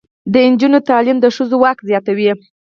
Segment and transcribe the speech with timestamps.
[0.33, 2.29] د نجونو تعلیم د ښځو واک زیاتوي.